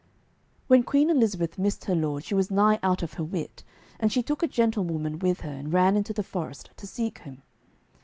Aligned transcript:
When 0.65 0.81
Queen 0.81 1.11
Elizabeth 1.11 1.59
missed 1.59 1.85
her 1.85 1.93
lord 1.93 2.23
she 2.23 2.33
was 2.33 2.49
nigh 2.49 2.79
out 2.81 3.03
of 3.03 3.13
her 3.13 3.23
wit, 3.23 3.63
and 3.99 4.11
she 4.11 4.23
took 4.23 4.41
a 4.41 4.47
gentlewoman 4.47 5.19
with 5.19 5.41
her 5.41 5.51
and 5.53 5.71
ran 5.71 5.95
into 5.95 6.11
the 6.11 6.23
forest 6.23 6.71
to 6.77 6.87
seek 6.87 7.19
him. 7.19 7.43